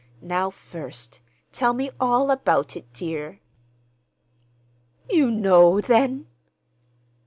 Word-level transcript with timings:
"Now, 0.23 0.49
first, 0.49 1.19
tell 1.51 1.73
me 1.75 1.91
all 1.99 2.31
about 2.31 2.75
it, 2.75 2.91
dear." 2.91 3.39
"You 5.11 5.29
know, 5.29 5.79
then?" 5.79 6.25